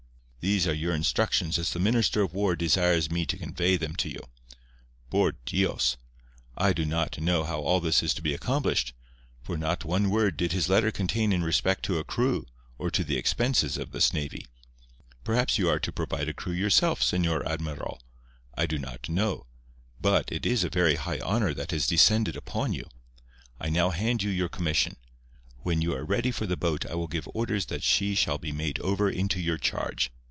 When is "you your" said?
24.23-24.49